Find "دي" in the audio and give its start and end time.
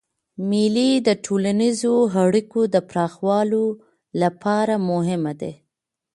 5.41-5.53